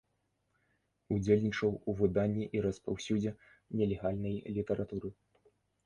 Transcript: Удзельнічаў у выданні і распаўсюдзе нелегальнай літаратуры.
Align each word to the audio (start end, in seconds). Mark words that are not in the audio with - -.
Удзельнічаў 1.15 1.71
у 1.89 1.95
выданні 2.01 2.45
і 2.59 2.65
распаўсюдзе 2.69 3.37
нелегальнай 3.77 4.35
літаратуры. 4.61 5.09